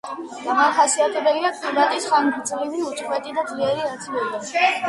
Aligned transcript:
დამახასიათებელია 0.45 1.51
კლიმატის 1.59 2.07
ხანგრძლივი, 2.13 2.81
უწყვეტი 2.93 3.37
და 3.39 3.47
ძლიერი 3.53 3.87
აცივება. 3.93 4.45